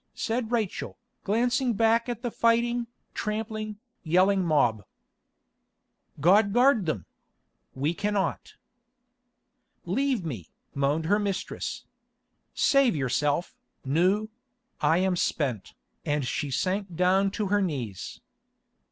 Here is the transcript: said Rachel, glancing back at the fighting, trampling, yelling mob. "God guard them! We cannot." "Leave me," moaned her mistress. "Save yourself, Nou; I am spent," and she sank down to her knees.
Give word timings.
said 0.15 0.51
Rachel, 0.51 0.97
glancing 1.23 1.73
back 1.73 2.09
at 2.09 2.23
the 2.23 2.31
fighting, 2.31 2.87
trampling, 3.13 3.77
yelling 4.01 4.43
mob. 4.43 4.83
"God 6.19 6.51
guard 6.53 6.87
them! 6.87 7.05
We 7.75 7.93
cannot." 7.93 8.55
"Leave 9.85 10.25
me," 10.25 10.49
moaned 10.73 11.05
her 11.05 11.19
mistress. 11.19 11.85
"Save 12.55 12.95
yourself, 12.95 13.55
Nou; 13.85 14.29
I 14.81 14.97
am 14.97 15.15
spent," 15.15 15.75
and 16.03 16.25
she 16.25 16.49
sank 16.49 16.95
down 16.95 17.29
to 17.37 17.49
her 17.53 17.61
knees. 17.61 18.21